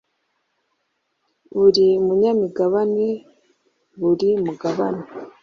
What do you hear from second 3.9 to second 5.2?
buri mugabane